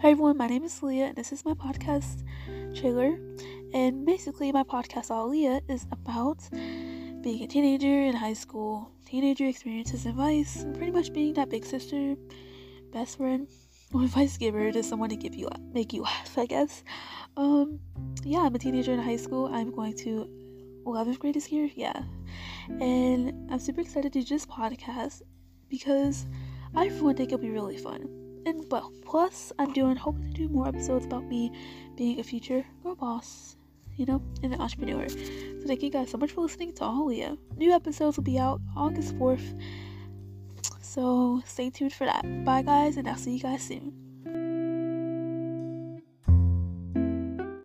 [0.00, 2.24] Hi everyone, my name is Leah and this is my podcast
[2.74, 3.18] trailer.
[3.72, 9.46] And basically, my podcast, All Leah, is about being a teenager in high school, teenager
[9.46, 12.16] experiences, advice, and pretty much being that big sister,
[12.92, 13.46] best friend,
[13.94, 16.82] or advice giver to someone to give you make you laugh, I guess.
[17.36, 17.78] Um,
[18.24, 19.46] yeah, I'm a teenager in high school.
[19.52, 20.28] I'm going to
[20.84, 22.02] 11th grade this year, yeah.
[22.80, 25.22] And I'm super excited to do this podcast
[25.68, 26.26] because
[26.74, 28.21] I, for one, think it'll be really fun.
[28.44, 31.52] And well, plus I'm doing hoping to do more episodes about me
[31.96, 33.56] being a future girl boss,
[33.96, 35.08] you know, and an entrepreneur.
[35.08, 37.36] So thank you guys so much for listening to Alia.
[37.56, 39.60] New episodes will be out August 4th.
[40.80, 42.44] So stay tuned for that.
[42.44, 44.01] Bye guys, and I'll see you guys soon.